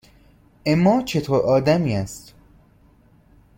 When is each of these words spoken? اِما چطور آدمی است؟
اِما 0.65 1.01
چطور 1.01 1.41
آدمی 1.41 1.95
است؟ 1.95 2.33